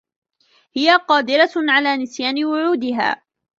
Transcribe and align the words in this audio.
هي 0.75 0.97
قادرة 1.09 1.49
على 1.55 1.97
نسيان 1.97 2.43
وعودها. 2.45 3.23